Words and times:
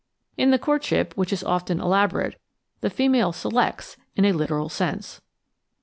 In 0.35 0.49
the 0.49 0.57
court 0.57 0.83
ship, 0.83 1.13
which 1.15 1.31
is 1.31 1.43
often 1.43 1.79
elaborate, 1.79 2.41
the 2.79 2.89
female 2.89 3.31
selects— 3.31 3.97
in 4.15 4.25
a 4.25 4.31
literal 4.31 4.67
Svcnsc. 4.67 5.19